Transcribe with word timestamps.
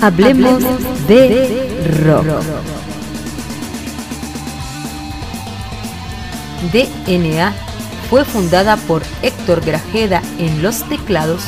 Hablemos 0.00 0.62
de 1.08 1.90
rock. 2.04 2.24
DNA 6.72 7.52
fue 8.08 8.24
fundada 8.24 8.76
por 8.76 9.02
Héctor 9.22 9.64
Grajeda 9.64 10.22
en 10.38 10.62
los 10.62 10.88
teclados 10.88 11.42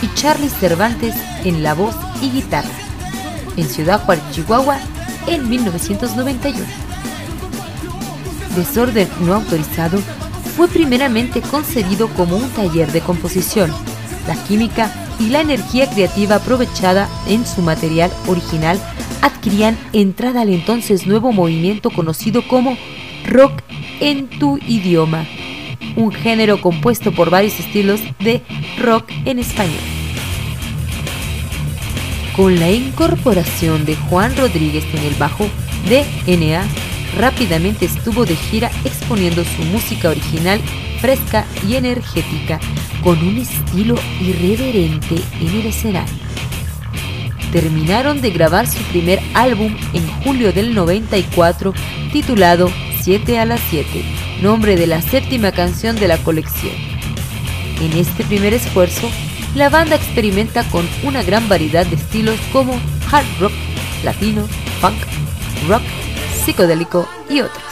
y 0.00 0.12
Charlie 0.14 0.48
Cervantes 0.48 1.14
en 1.44 1.62
la 1.62 1.74
voz 1.74 1.94
y 2.22 2.30
guitarra, 2.30 2.70
en 3.58 3.68
Ciudad 3.68 4.02
Juárez, 4.04 4.24
Chihuahua, 4.32 4.78
en 5.26 5.50
1991. 5.50 6.58
Desorden 8.56 9.08
no 9.20 9.34
autorizado 9.34 9.98
fue 10.56 10.68
primeramente 10.68 11.42
concebido 11.42 12.08
como 12.08 12.36
un 12.36 12.48
taller 12.50 12.90
de 12.92 13.02
composición. 13.02 13.70
La 14.26 14.34
química 14.44 14.90
y 15.20 15.28
la 15.28 15.42
energía 15.42 15.88
creativa 15.88 16.36
aprovechada 16.36 17.08
en 17.28 17.46
su 17.46 17.60
material 17.62 18.10
original 18.26 18.80
adquirían 19.20 19.78
entrada 19.92 20.40
al 20.40 20.48
entonces 20.48 21.06
nuevo 21.06 21.30
movimiento 21.30 21.90
conocido 21.90 22.42
como 22.48 22.76
rock 23.26 23.62
en 24.00 24.28
tu 24.28 24.58
idioma, 24.66 25.26
un 25.94 26.10
género 26.10 26.60
compuesto 26.60 27.12
por 27.12 27.28
varios 27.28 27.60
estilos 27.60 28.00
de 28.18 28.42
rock 28.78 29.10
en 29.26 29.38
español. 29.38 29.80
Con 32.34 32.58
la 32.58 32.70
incorporación 32.70 33.84
de 33.84 33.96
Juan 33.96 34.34
Rodríguez 34.36 34.84
en 34.94 35.02
el 35.04 35.14
bajo, 35.14 35.46
DNA 35.88 36.64
rápidamente 37.18 37.84
estuvo 37.84 38.24
de 38.24 38.36
gira 38.36 38.70
exponiendo 38.84 39.44
su 39.44 39.62
música 39.64 40.08
original 40.08 40.60
fresca 41.00 41.46
y 41.66 41.76
energética, 41.76 42.60
con 43.02 43.18
un 43.26 43.38
estilo 43.38 43.96
irreverente 44.20 45.16
en 45.40 45.60
el 45.60 45.66
escenario. 45.66 46.14
Terminaron 47.52 48.20
de 48.20 48.30
grabar 48.30 48.66
su 48.66 48.82
primer 48.84 49.20
álbum 49.34 49.76
en 49.92 50.06
julio 50.22 50.52
del 50.52 50.74
94 50.74 51.74
titulado 52.12 52.70
7 53.02 53.38
a 53.38 53.46
las 53.46 53.60
7, 53.70 54.04
nombre 54.42 54.76
de 54.76 54.86
la 54.86 55.02
séptima 55.02 55.52
canción 55.52 55.96
de 55.96 56.06
la 56.06 56.18
colección. 56.18 56.74
En 57.80 57.92
este 57.98 58.24
primer 58.24 58.52
esfuerzo, 58.52 59.08
la 59.54 59.68
banda 59.68 59.96
experimenta 59.96 60.62
con 60.64 60.86
una 61.02 61.22
gran 61.22 61.48
variedad 61.48 61.86
de 61.86 61.96
estilos 61.96 62.38
como 62.52 62.74
hard 63.10 63.26
rock, 63.40 63.52
latino, 64.04 64.46
punk, 64.80 64.96
rock, 65.66 65.82
psicodélico 66.44 67.08
y 67.28 67.40
otros. 67.40 67.69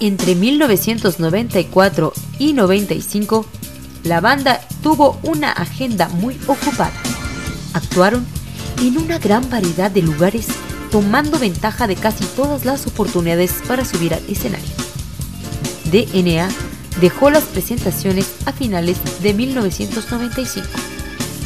Entre 0.00 0.36
1994 0.36 2.12
y 2.38 2.52
95, 2.52 3.46
la 4.04 4.20
banda 4.20 4.60
tuvo 4.80 5.18
una 5.24 5.50
agenda 5.50 6.08
muy 6.08 6.38
ocupada. 6.46 6.92
Actuaron 7.72 8.24
en 8.80 8.96
una 8.96 9.18
gran 9.18 9.50
variedad 9.50 9.90
de 9.90 10.02
lugares, 10.02 10.46
tomando 10.92 11.40
ventaja 11.40 11.88
de 11.88 11.96
casi 11.96 12.24
todas 12.36 12.64
las 12.64 12.86
oportunidades 12.86 13.54
para 13.66 13.84
subir 13.84 14.14
al 14.14 14.22
escenario. 14.28 14.70
DNA 15.90 16.48
dejó 17.00 17.30
las 17.30 17.44
presentaciones 17.44 18.34
a 18.46 18.52
finales 18.52 18.98
de 19.20 19.34
1995, 19.34 20.66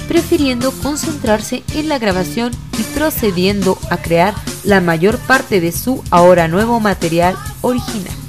prefiriendo 0.09 0.73
concentrarse 0.73 1.63
en 1.75 1.89
la 1.89 1.99
grabación 1.99 2.53
y 2.79 2.83
procediendo 2.95 3.79
a 3.89 3.97
crear 3.97 4.35
la 4.65 4.83
mayor 4.83 5.17
parte 5.19 5.63
de 5.63 5.73
su 5.73 6.05
ahora 6.11 6.49
nuevo 6.49 6.81
material 6.81 7.35
original. 7.63 8.22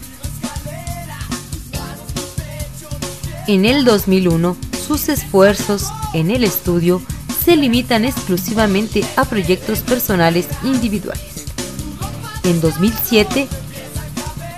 En 3.46 3.66
el 3.66 3.84
2001, 3.84 4.56
sus 4.88 5.10
esfuerzos 5.10 5.88
en 6.14 6.32
el 6.32 6.46
estudio 6.46 7.02
se 7.44 7.58
limitan 7.58 8.06
exclusivamente 8.06 9.04
a 9.18 9.26
proyectos 9.26 9.80
personales 9.80 10.48
individuales. 10.64 11.46
En 12.46 12.62
2007, 12.62 13.50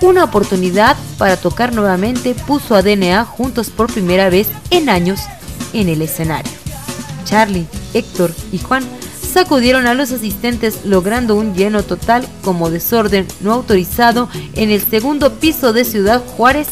una 0.02 0.22
oportunidad 0.22 0.96
para 1.18 1.36
tocar 1.36 1.74
nuevamente 1.74 2.34
puso 2.34 2.76
a 2.76 2.82
DNA 2.82 3.24
juntos 3.24 3.70
por 3.70 3.92
primera 3.92 4.30
vez 4.30 4.48
en 4.70 4.88
años 4.88 5.18
en 5.72 5.88
el 5.88 6.00
escenario. 6.00 6.52
Charlie, 7.24 7.66
Héctor 7.92 8.32
y 8.52 8.58
Juan 8.58 8.84
sacudieron 9.20 9.88
a 9.88 9.94
los 9.94 10.12
asistentes 10.12 10.84
logrando 10.84 11.34
un 11.34 11.54
lleno 11.54 11.82
total 11.82 12.24
como 12.44 12.70
desorden 12.70 13.26
no 13.40 13.52
autorizado 13.52 14.28
en 14.54 14.70
el 14.70 14.80
segundo 14.80 15.40
piso 15.40 15.72
de 15.72 15.84
Ciudad 15.84 16.22
Juárez, 16.24 16.68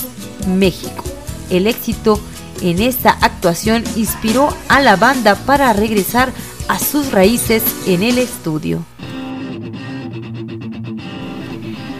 México. 0.46 1.13
El 1.50 1.66
éxito 1.66 2.20
en 2.62 2.80
esta 2.80 3.10
actuación 3.10 3.84
inspiró 3.96 4.48
a 4.68 4.80
la 4.80 4.96
banda 4.96 5.34
para 5.34 5.72
regresar 5.72 6.32
a 6.68 6.78
sus 6.78 7.12
raíces 7.12 7.62
en 7.86 8.02
el 8.02 8.18
estudio. 8.18 8.84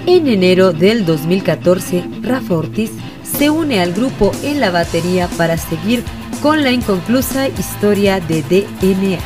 En 0.07 0.29
enero 0.29 0.73
del 0.73 1.07
2014, 1.07 2.05
Rafa 2.23 2.55
Ortiz 2.55 2.91
se 3.39 3.51
une 3.51 3.81
al 3.81 3.93
grupo 3.93 4.33
en 4.43 4.61
la 4.61 4.71
batería 4.71 5.29
para 5.37 5.57
seguir 5.57 6.05
con 6.43 6.63
la 6.63 6.71
inconclusa 6.71 7.49
historia 7.49 8.21
de 8.21 8.43
DNA. 8.43 9.19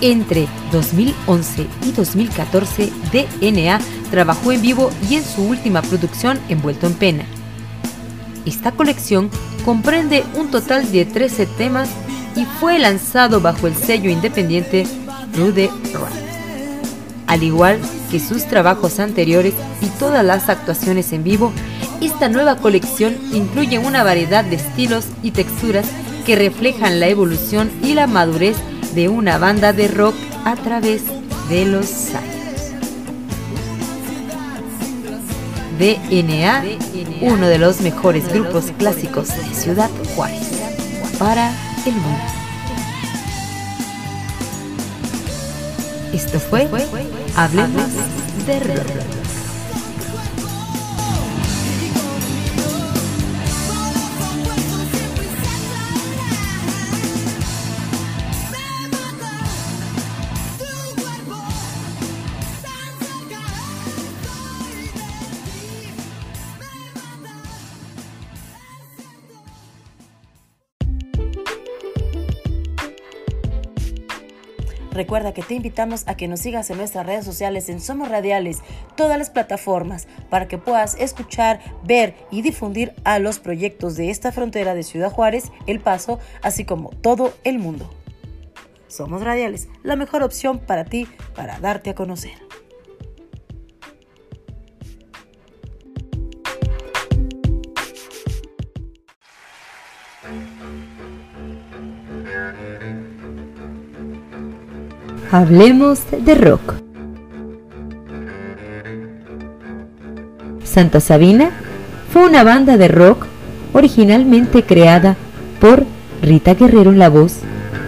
Entre 0.00 0.48
2011 0.72 1.66
y 1.86 1.92
2014, 1.92 2.92
DNA 3.12 3.78
trabajó 4.14 4.52
en 4.52 4.62
vivo 4.62 4.92
y 5.10 5.16
en 5.16 5.24
su 5.24 5.42
última 5.42 5.82
producción 5.82 6.38
Envuelto 6.48 6.86
en 6.86 6.94
Pena. 6.94 7.24
Esta 8.46 8.70
colección 8.70 9.28
comprende 9.64 10.22
un 10.36 10.52
total 10.52 10.92
de 10.92 11.04
13 11.04 11.46
temas 11.46 11.88
y 12.36 12.44
fue 12.44 12.78
lanzado 12.78 13.40
bajo 13.40 13.66
el 13.66 13.74
sello 13.74 14.08
independiente 14.10 14.86
Rude 15.36 15.68
Rock. 15.92 16.12
Al 17.26 17.42
igual 17.42 17.80
que 18.12 18.20
sus 18.20 18.46
trabajos 18.46 19.00
anteriores 19.00 19.54
y 19.80 19.86
todas 19.98 20.24
las 20.24 20.48
actuaciones 20.48 21.12
en 21.12 21.24
vivo, 21.24 21.52
esta 22.00 22.28
nueva 22.28 22.58
colección 22.58 23.16
incluye 23.32 23.80
una 23.80 24.04
variedad 24.04 24.44
de 24.44 24.56
estilos 24.56 25.06
y 25.24 25.32
texturas 25.32 25.86
que 26.24 26.36
reflejan 26.36 27.00
la 27.00 27.08
evolución 27.08 27.68
y 27.82 27.94
la 27.94 28.06
madurez 28.06 28.56
de 28.94 29.08
una 29.08 29.38
banda 29.38 29.72
de 29.72 29.88
rock 29.88 30.14
a 30.44 30.54
través 30.54 31.02
de 31.48 31.64
los 31.64 32.14
años. 32.14 32.33
DNA, 35.78 36.64
uno 37.20 37.46
de 37.46 37.58
los 37.58 37.80
mejores 37.80 38.28
grupos 38.32 38.66
clásicos 38.78 39.28
de 39.28 39.54
Ciudad 39.54 39.90
Juárez, 40.14 40.48
para 41.18 41.52
el 41.86 41.94
mundo. 41.94 42.24
Esto 46.12 46.38
fue 46.38 46.68
Hablemos 47.34 47.88
de 48.46 48.60
Rock. 48.60 49.23
Recuerda 74.94 75.34
que 75.34 75.42
te 75.42 75.54
invitamos 75.54 76.04
a 76.06 76.16
que 76.16 76.28
nos 76.28 76.38
sigas 76.38 76.70
en 76.70 76.78
nuestras 76.78 77.04
redes 77.04 77.24
sociales 77.24 77.68
en 77.68 77.80
Somos 77.80 78.08
Radiales, 78.08 78.60
todas 78.94 79.18
las 79.18 79.28
plataformas, 79.28 80.06
para 80.30 80.46
que 80.46 80.56
puedas 80.56 80.94
escuchar, 80.94 81.60
ver 81.82 82.14
y 82.30 82.42
difundir 82.42 82.94
a 83.02 83.18
los 83.18 83.40
proyectos 83.40 83.96
de 83.96 84.10
esta 84.10 84.30
frontera 84.30 84.72
de 84.74 84.84
Ciudad 84.84 85.10
Juárez, 85.10 85.50
El 85.66 85.80
Paso, 85.80 86.20
así 86.42 86.64
como 86.64 86.90
todo 86.90 87.34
el 87.42 87.58
mundo. 87.58 87.90
Somos 88.86 89.24
Radiales, 89.24 89.66
la 89.82 89.96
mejor 89.96 90.22
opción 90.22 90.60
para 90.60 90.84
ti 90.84 91.08
para 91.34 91.58
darte 91.58 91.90
a 91.90 91.94
conocer. 91.96 92.43
Hablemos 105.34 105.98
de 106.16 106.36
rock. 106.36 106.74
Santa 110.62 111.00
Sabina 111.00 111.50
fue 112.12 112.24
una 112.24 112.44
banda 112.44 112.76
de 112.76 112.86
rock 112.86 113.26
originalmente 113.72 114.62
creada 114.62 115.16
por 115.60 115.86
Rita 116.22 116.54
Guerrero 116.54 116.92
en 116.92 117.00
la 117.00 117.08
voz, 117.08 117.38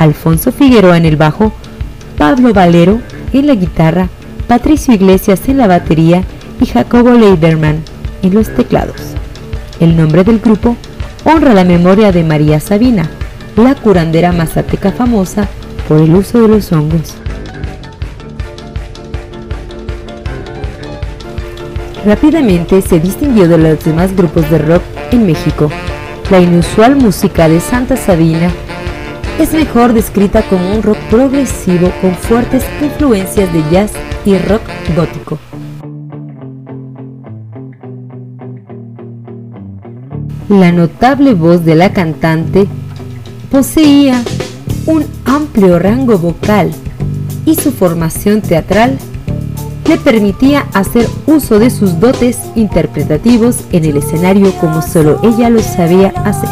Alfonso 0.00 0.50
Figueroa 0.50 0.96
en 0.96 1.04
el 1.04 1.16
bajo, 1.16 1.52
Pablo 2.18 2.52
Valero 2.52 3.00
en 3.32 3.46
la 3.46 3.54
guitarra, 3.54 4.08
Patricio 4.48 4.92
Iglesias 4.92 5.42
en 5.46 5.58
la 5.58 5.68
batería 5.68 6.24
y 6.60 6.66
Jacobo 6.66 7.12
Leiderman 7.12 7.80
en 8.24 8.34
los 8.34 8.52
teclados. 8.52 9.00
El 9.78 9.96
nombre 9.96 10.24
del 10.24 10.40
grupo 10.40 10.76
honra 11.22 11.54
la 11.54 11.62
memoria 11.62 12.10
de 12.10 12.24
María 12.24 12.58
Sabina, 12.58 13.08
la 13.54 13.76
curandera 13.76 14.32
mazateca 14.32 14.90
famosa 14.90 15.48
por 15.86 16.00
el 16.00 16.12
uso 16.12 16.42
de 16.42 16.48
los 16.48 16.72
hongos. 16.72 17.14
Rápidamente 22.06 22.82
se 22.82 23.00
distinguió 23.00 23.48
de 23.48 23.58
los 23.58 23.84
demás 23.84 24.14
grupos 24.14 24.48
de 24.48 24.58
rock 24.58 24.82
en 25.10 25.26
México. 25.26 25.68
La 26.30 26.38
inusual 26.38 26.94
música 26.94 27.48
de 27.48 27.58
Santa 27.58 27.96
Sabina 27.96 28.48
es 29.40 29.52
mejor 29.52 29.92
descrita 29.92 30.42
como 30.42 30.72
un 30.72 30.84
rock 30.84 30.98
progresivo 31.10 31.90
con 32.00 32.14
fuertes 32.14 32.64
influencias 32.80 33.52
de 33.52 33.60
jazz 33.72 33.90
y 34.24 34.38
rock 34.38 34.62
gótico. 34.94 35.40
La 40.48 40.70
notable 40.70 41.34
voz 41.34 41.64
de 41.64 41.74
la 41.74 41.92
cantante 41.92 42.68
poseía 43.50 44.22
un 44.86 45.04
amplio 45.24 45.80
rango 45.80 46.16
vocal 46.18 46.70
y 47.44 47.56
su 47.56 47.72
formación 47.72 48.42
teatral 48.42 48.96
le 49.88 49.96
permitía 49.98 50.66
hacer 50.74 51.08
uso 51.26 51.58
de 51.58 51.70
sus 51.70 51.98
dotes 52.00 52.38
interpretativos 52.54 53.64
en 53.72 53.84
el 53.84 53.98
escenario 53.98 54.52
como 54.58 54.80
solo 54.82 55.20
ella 55.22 55.50
lo 55.50 55.60
sabía 55.60 56.08
hacer. 56.24 56.50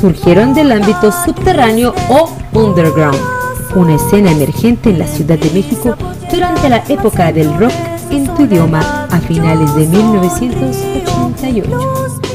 Surgieron 0.00 0.54
del 0.54 0.72
ámbito 0.72 1.10
subterráneo 1.10 1.94
o 2.08 2.30
underground, 2.52 3.18
una 3.74 3.96
escena 3.96 4.30
emergente 4.30 4.90
en 4.90 4.98
la 4.98 5.06
Ciudad 5.06 5.38
de 5.38 5.50
México 5.50 5.96
durante 6.30 6.68
la 6.68 6.84
época 6.88 7.32
del 7.32 7.58
rock 7.58 7.72
en 8.10 8.26
tu 8.34 8.42
idioma 8.42 9.06
a 9.10 9.18
finales 9.20 9.74
de 9.74 9.86
1988. 9.86 12.25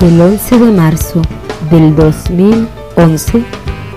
El 0.00 0.20
11 0.20 0.58
de 0.58 0.70
marzo 0.70 1.22
del 1.70 1.96
2011, 1.96 3.42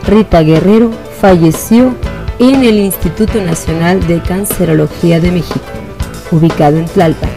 Rita 0.07 0.41
Guerrero 0.41 0.91
falleció 1.19 1.93
en 2.39 2.63
el 2.63 2.79
Instituto 2.79 3.41
Nacional 3.41 4.07
de 4.07 4.21
Cancerología 4.21 5.19
de 5.19 5.31
México, 5.31 5.59
ubicado 6.31 6.77
en 6.77 6.85
Tlalpan, 6.85 7.29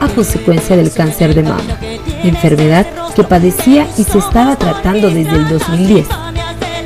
a 0.00 0.08
consecuencia 0.08 0.74
del 0.74 0.90
cáncer 0.90 1.34
de 1.34 1.42
mama, 1.42 1.78
enfermedad 2.24 2.86
que 3.14 3.24
padecía 3.24 3.86
y 3.98 4.04
se 4.04 4.18
estaba 4.18 4.56
tratando 4.56 5.10
desde 5.10 5.36
el 5.36 5.48
2010. 5.48 6.08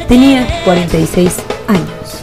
Tenía 0.09 0.47
46 0.65 1.37
años. 1.69 2.23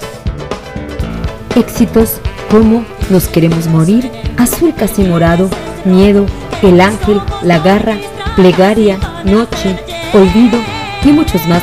Éxitos 1.56 2.20
como 2.52 2.84
Nos 3.10 3.28
queremos 3.28 3.68
morir, 3.68 4.12
Azul 4.38 4.74
casi 4.76 5.04
morado, 5.04 5.50
Miedo, 5.86 6.26
El 6.62 6.82
ángel, 6.82 7.22
La 7.42 7.60
garra, 7.60 7.98
Plegaria, 8.40 8.98
Noche, 9.26 9.78
Olvido 10.14 10.60
y 11.04 11.10
muchos 11.10 11.46
más 11.48 11.62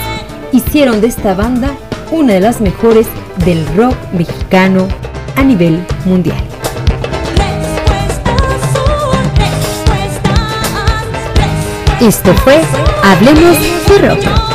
hicieron 0.52 1.00
de 1.00 1.06
esta 1.06 1.32
banda 1.32 1.74
una 2.10 2.34
de 2.34 2.40
las 2.40 2.60
mejores 2.60 3.06
del 3.46 3.66
rock 3.74 3.94
mexicano 4.12 4.86
a 5.36 5.42
nivel 5.42 5.82
mundial. 6.04 6.36
Esto 11.98 12.34
fue 12.34 12.60
Hablemos 13.02 13.56
de 13.88 14.08
Rock. 14.08 14.45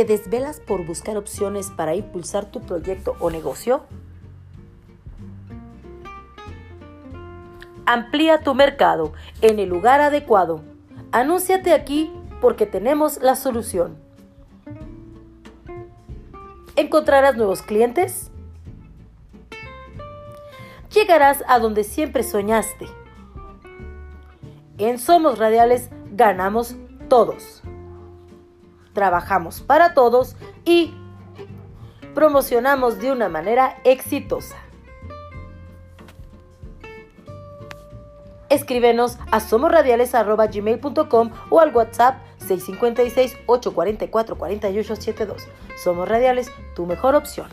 ¿Te 0.00 0.06
desvelas 0.06 0.60
por 0.60 0.86
buscar 0.86 1.18
opciones 1.18 1.68
para 1.68 1.94
impulsar 1.94 2.46
tu 2.46 2.62
proyecto 2.62 3.16
o 3.20 3.28
negocio? 3.28 3.82
Amplía 7.84 8.40
tu 8.40 8.54
mercado 8.54 9.12
en 9.42 9.58
el 9.58 9.68
lugar 9.68 10.00
adecuado. 10.00 10.62
Anúnciate 11.12 11.74
aquí 11.74 12.10
porque 12.40 12.64
tenemos 12.64 13.20
la 13.20 13.36
solución. 13.36 13.98
¿Encontrarás 16.76 17.36
nuevos 17.36 17.60
clientes? 17.60 18.30
Llegarás 20.94 21.44
a 21.46 21.58
donde 21.58 21.84
siempre 21.84 22.22
soñaste. 22.22 22.86
En 24.78 24.98
Somos 24.98 25.38
Radiales 25.38 25.90
ganamos 26.10 26.74
todos 27.10 27.62
trabajamos 29.00 29.62
para 29.62 29.94
todos 29.94 30.36
y 30.66 30.92
promocionamos 32.14 32.98
de 32.98 33.12
una 33.12 33.30
manera 33.30 33.78
exitosa. 33.82 34.56
Escríbenos 38.50 39.16
a 39.30 39.40
somosradiales.gmail.com 39.40 41.30
o 41.48 41.60
al 41.60 41.74
WhatsApp 41.74 42.16
656-844-4872. 42.46 45.46
Somos 45.82 46.06
Radiales, 46.06 46.52
tu 46.76 46.84
mejor 46.84 47.14
opción. 47.14 47.48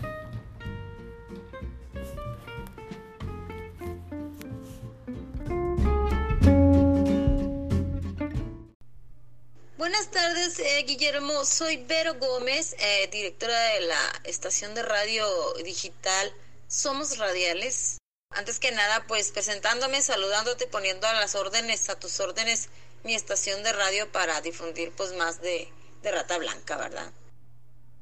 Buenas 9.90 10.12
tardes, 10.12 10.60
eh, 10.60 10.84
Guillermo. 10.86 11.46
Soy 11.46 11.78
Vero 11.78 12.16
Gómez, 12.16 12.76
eh, 12.78 13.08
directora 13.10 13.58
de 13.58 13.80
la 13.88 14.22
estación 14.26 14.76
de 14.76 14.84
radio 14.84 15.26
digital 15.64 16.34
Somos 16.68 17.18
Radiales. 17.18 17.98
Antes 18.32 18.60
que 18.60 18.74
nada, 18.74 19.06
pues 19.08 19.32
presentándome, 19.32 20.02
saludándote, 20.02 20.68
poniendo 20.68 21.08
a 21.08 21.14
las 21.14 21.36
órdenes, 21.36 21.90
a 21.90 21.98
tus 21.98 22.20
órdenes, 22.20 22.68
mi 23.06 23.16
estación 23.16 23.64
de 23.64 23.72
radio 23.72 24.12
para 24.12 24.42
difundir 24.42 24.92
pues 24.92 25.14
más 25.14 25.40
de, 25.42 25.72
Rata 26.04 26.38
Blanca, 26.38 26.76
¿verdad? 26.76 27.10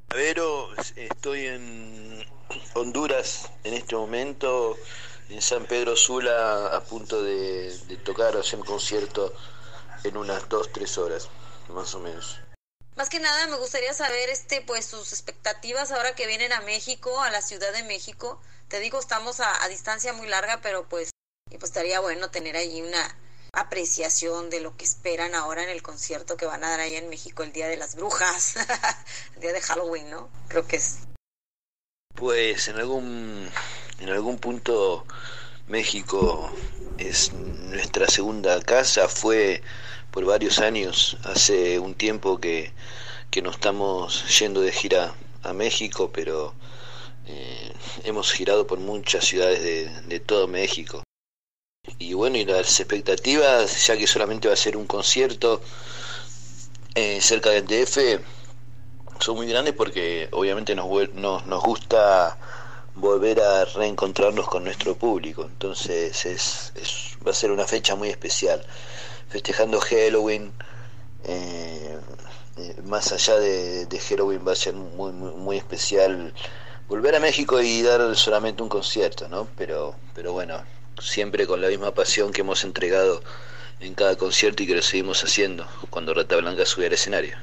Vero, 0.07 0.71
estoy 0.95 1.45
en 1.45 2.25
Honduras 2.73 3.51
en 3.63 3.75
este 3.75 3.95
momento, 3.95 4.75
en 5.29 5.39
San 5.39 5.67
Pedro 5.67 5.95
Sula, 5.95 6.75
a 6.75 6.83
punto 6.83 7.21
de, 7.21 7.77
de 7.77 7.97
tocar, 7.97 8.35
hacer 8.37 8.57
un 8.57 8.65
concierto 8.65 9.35
en 10.03 10.17
unas 10.17 10.49
dos, 10.49 10.71
tres 10.73 10.97
horas 10.97 11.29
más 11.73 11.93
o 11.95 11.99
menos. 11.99 12.39
Más 12.95 13.09
que 13.09 13.19
nada 13.19 13.47
me 13.47 13.57
gustaría 13.57 13.93
saber 13.93 14.29
este 14.29 14.61
pues 14.61 14.85
sus 14.85 15.11
expectativas 15.11 15.91
ahora 15.91 16.15
que 16.15 16.27
vienen 16.27 16.53
a 16.53 16.61
México, 16.61 17.21
a 17.21 17.29
la 17.29 17.41
Ciudad 17.41 17.73
de 17.73 17.83
México. 17.83 18.41
Te 18.69 18.79
digo, 18.79 18.99
estamos 18.99 19.41
a, 19.41 19.67
distancia 19.67 20.13
muy 20.13 20.27
larga, 20.27 20.61
pero 20.61 20.87
pues, 20.87 21.09
y 21.51 21.57
pues 21.57 21.71
estaría 21.71 21.99
bueno 21.99 22.31
tener 22.31 22.55
allí 22.55 22.81
una 22.81 23.17
apreciación 23.51 24.49
de 24.49 24.61
lo 24.61 24.75
que 24.77 24.85
esperan 24.85 25.35
ahora 25.35 25.63
en 25.63 25.69
el 25.69 25.81
concierto 25.81 26.37
que 26.37 26.45
van 26.45 26.63
a 26.63 26.69
dar 26.69 26.79
ahí 26.79 26.95
en 26.95 27.09
México 27.09 27.43
el 27.43 27.51
Día 27.51 27.67
de 27.67 27.77
las 27.77 27.95
Brujas, 27.95 28.55
el 29.35 29.41
día 29.41 29.53
de 29.53 29.61
Halloween, 29.61 30.09
¿no? 30.09 30.29
Creo 30.47 30.65
que 30.65 30.77
es. 30.77 30.99
Pues 32.15 32.69
en 32.69 32.77
algún 32.77 33.51
en 33.99 34.09
algún 34.09 34.39
punto 34.39 35.05
México 35.67 36.49
es 36.97 37.33
nuestra 37.33 38.07
segunda 38.07 38.61
casa, 38.61 39.09
fue 39.09 39.61
por 40.15 40.23
varios 40.23 40.59
años. 40.59 41.17
Hace 41.25 41.77
un 41.77 41.93
tiempo 41.93 42.39
que, 42.39 42.71
que 43.29 43.41
no 43.41 43.51
estamos 43.51 44.39
yendo 44.39 44.61
de 44.61 44.71
gira 44.71 45.13
a 45.43 45.51
México, 45.51 46.09
pero 46.13 46.55
eh, 47.27 47.73
hemos 48.05 48.31
girado 48.31 48.65
por 48.65 48.79
muchas 48.79 49.25
ciudades 49.25 49.61
de, 49.61 49.89
de, 50.07 50.19
todo 50.21 50.47
México. 50.47 51.03
Y 51.99 52.13
bueno, 52.13 52.37
y 52.37 52.45
las 52.45 52.79
expectativas, 52.79 53.85
ya 53.85 53.97
que 53.97 54.07
solamente 54.07 54.47
va 54.47 54.53
a 54.53 54.57
ser 54.57 54.77
un 54.77 54.87
concierto 54.87 55.61
eh, 56.95 57.19
cerca 57.19 57.49
del 57.49 57.67
DF, 57.67 58.21
son 59.19 59.35
muy 59.35 59.47
grandes 59.47 59.73
porque 59.73 60.29
obviamente 60.31 60.75
nos, 60.75 60.87
nos, 61.13 61.45
nos 61.45 61.61
gusta 61.61 62.37
volver 62.95 63.41
a 63.41 63.65
reencontrarnos 63.65 64.47
con 64.47 64.63
nuestro 64.63 64.95
público. 64.95 65.43
Entonces 65.43 66.25
es, 66.25 66.71
es, 66.75 67.17
va 67.27 67.31
a 67.31 67.33
ser 67.33 67.51
una 67.51 67.65
fecha 67.65 67.95
muy 67.95 68.07
especial 68.07 68.65
festejando 69.29 69.79
Halloween. 69.79 70.53
Eh, 71.25 71.97
eh, 72.57 72.75
más 72.83 73.11
allá 73.11 73.37
de, 73.37 73.99
Halloween 74.09 74.47
va 74.47 74.53
a 74.53 74.55
ser 74.55 74.73
muy, 74.73 75.11
muy, 75.11 75.57
especial 75.57 76.33
volver 76.87 77.15
a 77.15 77.19
México 77.19 77.59
y 77.61 77.81
dar 77.81 78.15
solamente 78.15 78.63
un 78.63 78.69
concierto, 78.69 79.27
¿no? 79.27 79.47
Pero, 79.57 79.95
pero 80.13 80.31
bueno, 80.31 80.63
siempre 81.01 81.47
con 81.47 81.61
la 81.61 81.67
misma 81.67 81.93
pasión 81.93 82.31
que 82.31 82.41
hemos 82.41 82.63
entregado 82.63 83.21
en 83.79 83.93
cada 83.93 84.15
concierto 84.15 84.63
y 84.63 84.67
que 84.67 84.75
lo 84.75 84.81
seguimos 84.81 85.23
haciendo 85.23 85.67
cuando 85.89 86.13
Rata 86.13 86.37
Blanca 86.37 86.65
sube 86.65 86.87
al 86.87 86.93
escenario. 86.93 87.37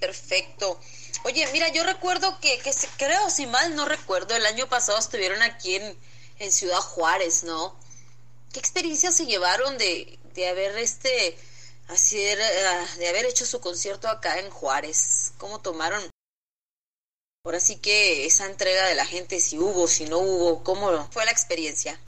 perfecto. 0.00 0.80
Oye, 1.24 1.46
mira, 1.52 1.68
yo 1.72 1.84
recuerdo 1.84 2.38
que, 2.40 2.58
que 2.58 2.72
creo, 2.96 3.30
si 3.30 3.46
mal 3.46 3.76
no 3.76 3.84
recuerdo, 3.84 4.34
el 4.34 4.46
año 4.46 4.68
pasado 4.68 4.98
estuvieron 4.98 5.42
aquí 5.42 5.76
en, 5.76 5.96
en 6.38 6.52
Ciudad 6.52 6.80
Juárez, 6.80 7.44
¿no? 7.44 7.76
¿Qué 8.54 8.60
experiencias 8.60 9.16
se 9.16 9.26
llevaron 9.26 9.76
de, 9.78 10.16
de 10.32 10.48
haber 10.48 10.78
este 10.78 11.36
hacer, 11.88 12.38
ah, 12.40 12.86
de 12.98 13.08
haber 13.08 13.26
hecho 13.26 13.44
su 13.44 13.60
concierto 13.60 14.06
acá 14.06 14.38
en 14.38 14.48
Juárez? 14.48 15.32
¿Cómo 15.38 15.60
tomaron? 15.60 16.00
Ahora 17.44 17.58
sí 17.58 17.80
que 17.80 18.26
esa 18.26 18.46
entrega 18.46 18.86
de 18.86 18.94
la 18.94 19.06
gente, 19.06 19.40
si 19.40 19.58
hubo, 19.58 19.88
si 19.88 20.04
no 20.04 20.18
hubo, 20.18 20.62
¿cómo 20.62 21.10
fue 21.10 21.24
la 21.24 21.32
experiencia? 21.32 22.00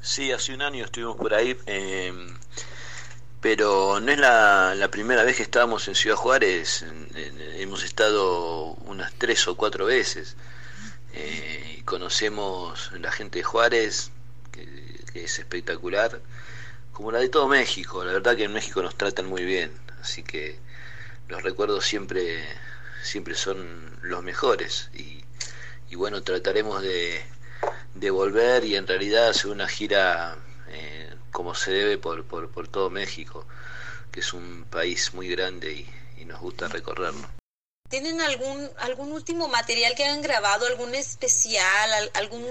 Sí, 0.00 0.30
hace 0.30 0.54
un 0.54 0.62
año 0.62 0.84
estuvimos 0.84 1.16
por 1.16 1.34
ahí, 1.34 1.58
eh, 1.66 2.12
pero 3.40 3.98
no 3.98 4.12
es 4.12 4.18
la, 4.20 4.76
la, 4.76 4.88
primera 4.88 5.24
vez 5.24 5.36
que 5.36 5.42
estábamos 5.42 5.88
en 5.88 5.96
Ciudad 5.96 6.16
Juárez, 6.16 6.84
hemos 7.56 7.82
estado 7.82 8.74
unas 8.84 9.12
tres 9.14 9.48
o 9.48 9.56
cuatro 9.56 9.86
veces. 9.86 10.36
Eh, 11.12 11.78
y 11.78 11.82
conocemos 11.82 12.92
la 12.92 13.10
gente 13.10 13.40
de 13.40 13.42
Juárez, 13.42 14.12
que, 14.50 15.00
es 15.14 15.38
espectacular, 15.38 16.20
como 16.92 17.12
la 17.12 17.20
de 17.20 17.28
todo 17.28 17.48
México. 17.48 18.04
La 18.04 18.12
verdad 18.12 18.36
que 18.36 18.44
en 18.44 18.52
México 18.52 18.82
nos 18.82 18.96
tratan 18.96 19.26
muy 19.26 19.44
bien, 19.44 19.72
así 20.00 20.22
que 20.22 20.58
los 21.28 21.42
recuerdos 21.42 21.84
siempre, 21.84 22.44
siempre 23.02 23.34
son 23.34 23.98
los 24.02 24.22
mejores. 24.22 24.90
Y, 24.94 25.24
bueno, 25.96 26.22
trataremos 26.22 26.82
de, 26.82 27.22
de, 27.94 28.10
volver 28.10 28.64
y 28.64 28.76
en 28.76 28.86
realidad 28.86 29.28
hacer 29.28 29.50
una 29.50 29.68
gira 29.68 30.38
eh, 30.68 31.12
como 31.30 31.54
se 31.54 31.72
debe 31.72 31.98
por, 31.98 32.24
por, 32.24 32.68
todo 32.68 32.90
México, 32.90 33.46
que 34.12 34.20
es 34.20 34.32
un 34.32 34.64
país 34.70 35.14
muy 35.14 35.28
grande 35.28 35.72
y, 35.72 36.24
nos 36.24 36.38
gusta 36.38 36.68
recorrerlo. 36.68 37.28
¿Tienen 37.88 38.20
algún, 38.20 38.70
algún 38.78 39.10
último 39.10 39.48
material 39.48 39.96
que 39.96 40.04
hayan 40.04 40.22
grabado, 40.22 40.64
algún 40.66 40.94
especial, 40.94 42.10
algún 42.14 42.46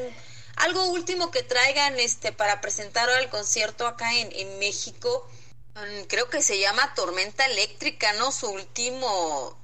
algo 0.56 0.90
último 0.90 1.32
que 1.32 1.44
traigan 1.44 2.00
este 2.00 2.32
para 2.32 2.62
presentar 2.62 3.10
al 3.10 3.30
concierto 3.30 3.88
acá 3.88 4.14
en, 4.14 4.60
México? 4.60 5.30
Mm, 5.76 6.04
creo 6.08 6.30
que 6.30 6.42
se 6.42 6.60
llama 6.60 6.94
Tormenta 6.94 7.46
Eléctrica, 7.46 8.14
¿no? 8.14 8.32
Su 8.32 8.50
último 8.50 9.58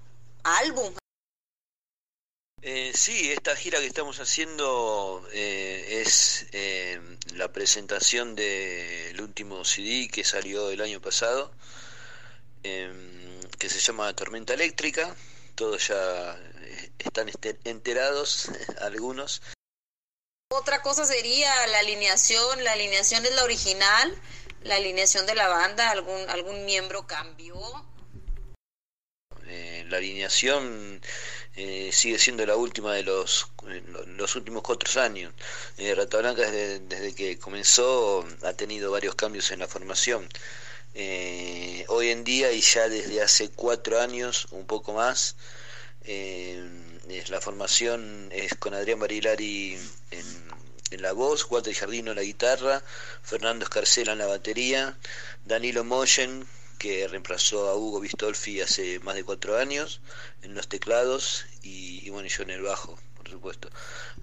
álbum. 0.43 0.93
Eh, 2.61 2.93
sí, 2.95 3.31
esta 3.31 3.55
gira 3.55 3.79
que 3.79 3.85
estamos 3.85 4.19
haciendo 4.19 5.27
eh, 5.33 6.01
es 6.01 6.47
eh, 6.51 6.99
la 7.35 7.51
presentación 7.51 8.35
del 8.35 9.21
último 9.21 9.63
CD 9.63 10.07
que 10.11 10.23
salió 10.23 10.71
el 10.71 10.81
año 10.81 10.99
pasado, 10.99 11.51
em, 12.63 13.39
que 13.59 13.69
se 13.69 13.79
llama 13.79 14.11
Tormenta 14.15 14.53
Eléctrica 14.55 15.15
todos 15.55 15.87
ya 15.87 16.37
eh, 16.61 16.91
están 16.99 17.31
enterados, 17.63 18.49
algunos. 18.81 19.41
Otra 20.49 20.81
cosa 20.83 21.05
sería 21.05 21.49
la 21.67 21.79
alineación, 21.79 22.63
la 22.63 22.73
alineación 22.73 23.25
es 23.25 23.33
la 23.33 23.43
original, 23.43 24.21
la 24.61 24.75
alineación 24.75 25.25
de 25.25 25.33
la 25.33 25.47
banda, 25.47 25.89
algún, 25.89 26.65
miembro 26.65 27.07
cambió. 27.07 27.55
Eh, 29.47 29.85
la 29.89 29.97
alineación 29.97 31.01
eh, 31.55 31.89
sigue 31.91 32.19
siendo 32.19 32.45
la 32.45 32.55
última 32.57 32.93
de 32.93 33.01
los, 33.01 33.47
los 34.07 34.35
últimos 34.35 34.61
cuatro 34.61 35.01
años. 35.01 35.33
Eh, 35.77 35.95
Rata 35.95 36.19
Blanca 36.19 36.51
desde, 36.51 37.15
que 37.15 37.39
comenzó 37.39 38.23
ha 38.43 38.53
tenido 38.53 38.91
varios 38.91 39.15
cambios 39.15 39.49
en 39.49 39.59
la 39.59 39.67
formación. 39.67 40.29
Eh, 40.93 41.85
hoy 41.87 42.09
en 42.09 42.23
día 42.23 42.51
y 42.51 42.61
ya 42.61 42.87
desde 42.87 43.21
hace 43.21 43.49
cuatro 43.49 43.99
años, 43.99 44.47
un 44.51 44.67
poco 44.67 44.93
más, 44.93 45.35
eh, 46.03 46.63
la 47.29 47.41
formación 47.41 48.29
es 48.31 48.55
con 48.55 48.73
Adrián 48.73 48.99
Barilari 48.99 49.77
en, 50.11 50.25
en 50.91 51.01
la 51.01 51.13
voz, 51.13 51.45
Walter 51.49 51.73
Jardino 51.73 52.11
en 52.11 52.17
la 52.17 52.23
guitarra, 52.23 52.83
Fernando 53.21 53.65
Escarcela 53.65 54.13
en 54.13 54.19
la 54.19 54.27
batería, 54.27 54.97
Danilo 55.45 55.83
Moyen, 55.83 56.47
que 56.77 57.07
reemplazó 57.07 57.69
a 57.69 57.75
Hugo 57.75 57.99
Bistolfi 57.99 58.61
hace 58.61 58.99
más 58.99 59.15
de 59.15 59.23
cuatro 59.23 59.57
años 59.57 60.01
en 60.41 60.55
los 60.55 60.67
teclados 60.67 61.45
y, 61.63 62.05
y 62.05 62.09
bueno, 62.09 62.27
yo 62.27 62.43
en 62.43 62.49
el 62.49 62.61
bajo, 62.61 62.99
por 63.15 63.29
supuesto. 63.29 63.69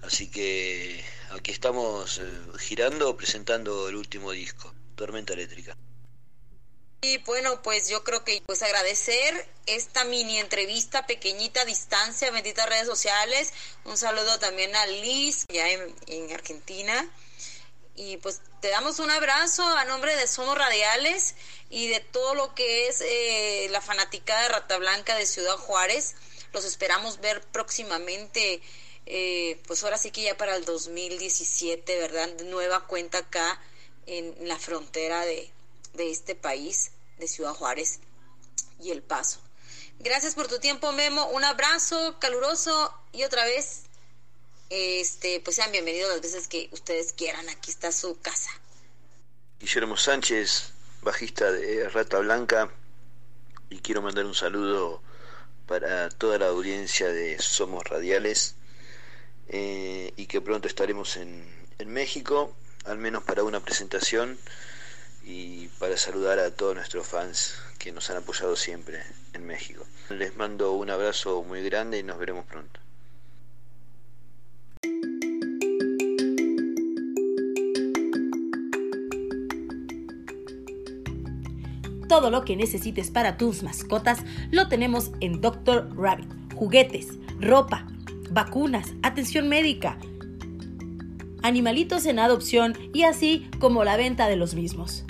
Así 0.01 0.29
que 0.29 1.03
aquí 1.31 1.51
estamos 1.51 2.19
eh, 2.19 2.23
girando, 2.59 3.15
presentando 3.17 3.89
el 3.89 3.95
último 3.95 4.31
disco, 4.31 4.73
Tormenta 4.95 5.33
Eléctrica. 5.33 5.75
Y 7.03 7.17
bueno, 7.17 7.61
pues 7.61 7.89
yo 7.89 8.05
creo 8.05 8.23
que 8.23 8.41
pues 8.45 8.63
agradecer 8.63 9.45
esta 9.65 10.05
mini 10.05 10.39
entrevista 10.39 11.05
pequeñita 11.05 11.65
distancia, 11.65 12.31
benditas 12.31 12.69
redes 12.69 12.87
sociales. 12.87 13.51
Un 13.83 13.97
saludo 13.97 14.39
también 14.39 14.73
a 14.73 14.85
Liz, 14.85 15.45
ya 15.49 15.69
en, 15.69 15.93
en, 16.07 16.31
Argentina. 16.31 17.05
Y 17.97 18.15
pues 18.17 18.39
te 18.61 18.69
damos 18.69 18.99
un 18.99 19.11
abrazo 19.11 19.63
a 19.63 19.83
nombre 19.83 20.15
de 20.15 20.27
Somos 20.27 20.57
Radiales 20.57 21.35
y 21.69 21.89
de 21.89 21.99
todo 21.99 22.35
lo 22.35 22.55
que 22.55 22.87
es 22.87 23.01
eh, 23.01 23.67
la 23.69 23.81
fanaticada 23.81 24.43
de 24.43 24.47
Rata 24.47 24.77
Blanca 24.77 25.17
de 25.17 25.25
Ciudad 25.25 25.57
Juárez. 25.57 26.15
Los 26.53 26.63
esperamos 26.63 27.19
ver 27.19 27.41
próximamente, 27.51 28.61
eh, 29.07 29.61
pues 29.67 29.83
ahora 29.83 29.97
sí 29.97 30.09
que 30.09 30.21
ya 30.21 30.37
para 30.37 30.55
el 30.55 30.63
2017, 30.63 31.97
¿verdad? 31.97 32.29
Nueva 32.45 32.87
cuenta 32.87 33.17
acá 33.17 33.61
en 34.05 34.47
la 34.47 34.57
frontera 34.57 35.25
de, 35.25 35.51
de 35.93 36.11
este 36.11 36.35
país, 36.35 36.91
de 37.17 37.27
Ciudad 37.27 37.53
Juárez 37.53 37.99
y 38.79 38.91
El 38.91 39.01
Paso. 39.01 39.39
Gracias 39.99 40.35
por 40.35 40.47
tu 40.47 40.59
tiempo, 40.59 40.91
Memo. 40.91 41.27
Un 41.29 41.43
abrazo 41.43 42.17
caluroso 42.19 42.93
y 43.11 43.23
otra 43.23 43.45
vez, 43.45 43.83
este, 44.69 45.39
pues 45.39 45.55
sean 45.55 45.71
bienvenidos 45.71 46.09
las 46.09 46.21
veces 46.21 46.47
que 46.47 46.67
ustedes 46.71 47.13
quieran. 47.13 47.47
Aquí 47.49 47.71
está 47.71 47.91
su 47.91 48.19
casa. 48.19 48.49
Guillermo 49.59 49.95
Sánchez, 49.95 50.73
bajista 51.01 51.51
de 51.51 51.87
Rata 51.89 52.19
Blanca, 52.19 52.71
y 53.69 53.79
quiero 53.79 54.01
mandar 54.01 54.25
un 54.25 54.35
saludo 54.35 55.01
para 55.67 56.09
toda 56.09 56.37
la 56.37 56.47
audiencia 56.47 57.07
de 57.07 57.39
Somos 57.39 57.83
Radiales 57.85 58.55
eh, 59.47 60.13
y 60.17 60.25
que 60.25 60.41
pronto 60.41 60.67
estaremos 60.67 61.15
en, 61.15 61.47
en 61.79 61.89
México, 61.89 62.55
al 62.83 62.97
menos 62.97 63.23
para 63.23 63.43
una 63.43 63.61
presentación 63.61 64.37
y 65.25 65.67
para 65.79 65.97
saludar 65.97 66.39
a 66.39 66.51
todos 66.51 66.75
nuestros 66.75 67.07
fans 67.07 67.55
que 67.79 67.91
nos 67.91 68.09
han 68.09 68.17
apoyado 68.17 68.55
siempre 68.55 69.01
en 69.33 69.45
México. 69.45 69.85
Les 70.09 70.35
mando 70.35 70.73
un 70.73 70.89
abrazo 70.89 71.43
muy 71.43 71.63
grande 71.63 71.99
y 71.99 72.03
nos 72.03 72.17
veremos 72.17 72.45
pronto. 72.45 72.79
Todo 82.07 82.29
lo 82.29 82.45
que 82.45 82.55
necesites 82.55 83.09
para 83.09 83.37
tus 83.37 83.63
mascotas 83.63 84.19
lo 84.51 84.67
tenemos 84.67 85.11
en 85.19 85.41
Dr. 85.41 85.89
Rabbit. 85.97 86.29
Juguetes, 86.53 87.07
ropa, 87.39 87.87
vacunas, 88.29 88.93
atención 89.01 89.49
médica, 89.49 89.97
animalitos 91.41 92.05
en 92.05 92.19
adopción 92.19 92.77
y 92.93 93.03
así 93.03 93.49
como 93.59 93.83
la 93.83 93.97
venta 93.97 94.27
de 94.27 94.35
los 94.35 94.53
mismos. 94.53 95.05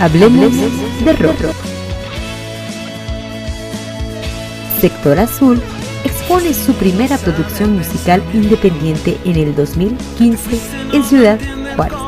Hablemos 0.00 0.52
de 1.04 1.12
rock. 1.12 1.65
Sector 4.86 5.18
Azul 5.18 5.60
expone 6.04 6.54
su 6.54 6.72
primera 6.74 7.18
producción 7.18 7.76
musical 7.76 8.22
independiente 8.32 9.18
en 9.24 9.34
el 9.34 9.52
2015 9.56 10.60
en 10.92 11.02
Ciudad 11.02 11.40
Juárez. 11.74 11.98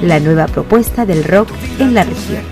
La 0.00 0.20
nueva 0.20 0.46
propuesta 0.46 1.04
del 1.06 1.24
rock 1.24 1.48
en 1.80 1.94
la 1.94 2.04
región. 2.04 2.44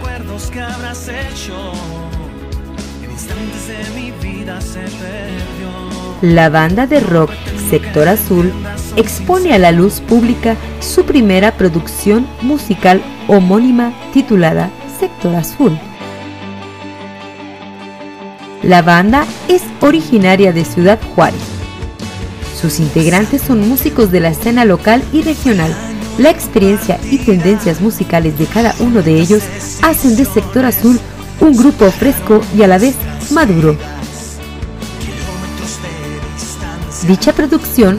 La 6.23 6.49
banda 6.49 6.89
de 6.89 6.99
rock 6.99 7.31
Sector 7.71 8.09
Azul 8.09 8.53
expone 8.97 9.55
a 9.55 9.61
la 9.61 9.71
luz 9.71 10.01
pública 10.01 10.57
su 10.81 11.05
primera 11.05 11.53
producción 11.53 12.27
musical 12.43 13.01
homónima 13.29 13.93
titulada 14.13 14.71
Sector 14.99 15.37
Azul. 15.37 15.79
La 18.63 18.83
banda 18.83 19.25
es 19.49 19.63
originaria 19.81 20.53
de 20.53 20.67
Ciudad 20.67 20.99
Juárez. 21.15 21.41
Sus 22.61 22.79
integrantes 22.79 23.41
son 23.41 23.67
músicos 23.67 24.11
de 24.11 24.21
la 24.21 24.29
escena 24.29 24.67
local 24.67 25.03
y 25.15 25.23
regional. 25.23 25.75
La 26.19 26.29
experiencia 26.29 27.01
y 27.11 27.19
tendencias 27.19 27.81
musicales 27.81 28.39
de 28.39 28.45
cada 28.45 28.75
uno 28.81 29.01
de 29.01 29.19
ellos 29.19 29.43
hacen 29.81 30.15
de 30.17 30.27
Sector 30.27 30.67
Azul 30.67 31.01
un 31.41 31.57
grupo 31.57 31.91
fresco 31.91 32.43
y 32.55 32.63
a 32.63 32.67
la 32.67 32.77
vez 32.77 32.97
maduro. 33.31 33.77
Dicha 37.07 37.33
producción 37.33 37.99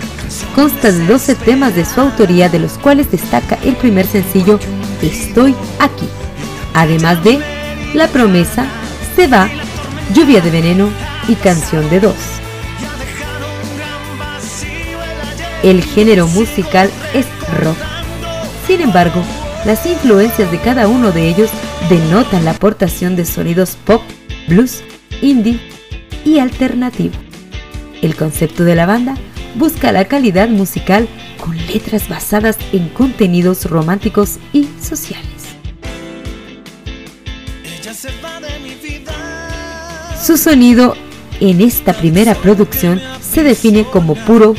consta 0.53 0.91
de 0.91 1.07
12 1.07 1.35
temas 1.35 1.75
de 1.75 1.85
su 1.85 1.99
autoría 2.01 2.49
de 2.49 2.59
los 2.59 2.73
cuales 2.73 3.09
destaca 3.09 3.57
el 3.63 3.75
primer 3.75 4.05
sencillo 4.05 4.59
Estoy 5.01 5.55
aquí, 5.79 6.07
además 6.75 7.23
de 7.23 7.39
La 7.95 8.07
promesa, 8.07 8.67
Se 9.15 9.25
va, 9.27 9.49
Lluvia 10.13 10.41
de 10.41 10.51
veneno 10.51 10.89
y 11.27 11.35
Canción 11.35 11.89
de 11.89 12.01
dos. 12.01 12.15
El 15.63 15.83
género 15.83 16.27
musical 16.27 16.89
es 17.13 17.25
rock. 17.61 17.77
Sin 18.67 18.81
embargo, 18.81 19.21
las 19.65 19.85
influencias 19.85 20.51
de 20.51 20.59
cada 20.59 20.87
uno 20.87 21.11
de 21.11 21.29
ellos 21.29 21.49
denotan 21.89 22.43
la 22.43 22.51
aportación 22.51 23.15
de 23.15 23.25
sonidos 23.25 23.77
pop, 23.85 24.01
blues, 24.47 24.83
indie 25.21 25.61
y 26.25 26.39
alternativo. 26.39 27.15
El 28.01 28.15
concepto 28.15 28.63
de 28.65 28.75
la 28.75 28.85
banda 28.85 29.15
busca 29.55 29.91
la 29.91 30.05
calidad 30.05 30.49
musical 30.49 31.07
con 31.39 31.55
letras 31.67 32.09
basadas 32.09 32.57
en 32.73 32.89
contenidos 32.89 33.65
románticos 33.69 34.39
y 34.51 34.67
sociales. 34.81 35.30
Su 40.21 40.37
sonido 40.37 40.95
en 41.39 41.61
esta 41.61 41.93
primera 41.93 42.35
producción 42.35 43.01
se 43.21 43.41
define 43.41 43.85
como 43.85 44.13
puro 44.13 44.53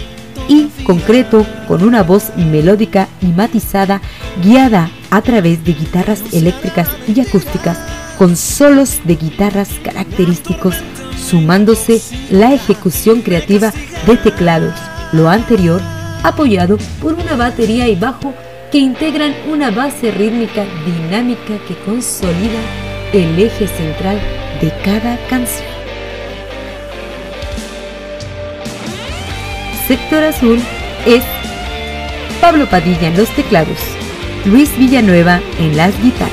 y 0.49 0.67
concreto 0.83 1.47
con 1.69 1.85
una 1.85 2.03
voz 2.03 2.33
melódica 2.37 3.07
y 3.21 3.27
matizada 3.27 4.03
guiada 4.43 4.91
a 5.11 5.23
través 5.23 5.65
de 5.65 5.75
guitarras 5.75 6.21
eléctricas 6.33 6.89
y 7.07 7.21
acústicas 7.21 7.79
con 8.19 8.37
solos 8.37 9.03
de 9.05 9.15
guitarras 9.15 9.69
característicos 9.85 10.75
sumándose 11.17 12.03
la 12.31 12.53
ejecución 12.53 13.23
creativa 13.23 13.73
de 14.05 14.17
teclados, 14.17 14.75
lo 15.13 15.29
anterior 15.29 15.81
apoyado 16.25 16.77
por 17.01 17.15
una 17.15 17.37
batería 17.37 17.87
y 17.87 17.95
bajo 17.95 18.35
que 18.73 18.79
integran 18.79 19.33
una 19.49 19.71
base 19.71 20.11
rítmica 20.11 20.65
dinámica 20.85 21.57
que 21.69 21.77
consolida 21.85 22.61
el 23.13 23.39
eje 23.39 23.69
central 23.69 24.21
de 24.63 24.73
cada 24.85 25.19
canción. 25.29 25.69
Sector 29.87 30.23
Azul 30.25 30.61
es 31.05 31.25
Pablo 32.41 32.67
Padilla 32.71 33.09
en 33.09 33.17
los 33.17 33.29
teclados, 33.31 33.79
Luis 34.47 34.71
Villanueva 34.79 35.41
en 35.59 35.77
las 35.77 36.01
guitarras, 36.01 36.33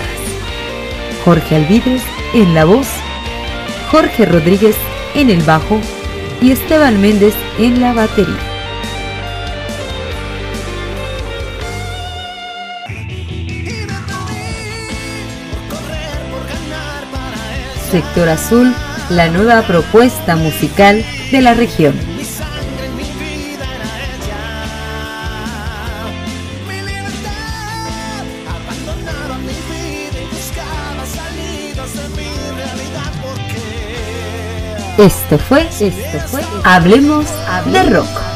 Jorge 1.25 1.55
Alvides 1.55 2.03
en 2.33 2.53
la 2.53 2.65
voz, 2.65 2.88
Jorge 3.91 4.25
Rodríguez 4.25 4.75
en 5.15 5.31
el 5.31 5.41
bajo 5.41 5.81
y 6.41 6.51
Esteban 6.51 7.01
Méndez 7.01 7.33
en 7.57 7.81
la 7.81 7.93
batería. 7.93 8.49
Sector 17.91 18.29
Azul, 18.29 18.74
la 19.10 19.29
nueva 19.29 19.63
propuesta 19.63 20.36
musical 20.36 21.03
de 21.31 21.41
la 21.41 21.55
región. 21.55 21.96
Esto 35.00 35.40
fue, 35.40 35.61
esto 35.79 36.20
fue, 36.27 36.42
hablemos 36.66 37.25
de 37.72 37.83
rock. 37.83 38.28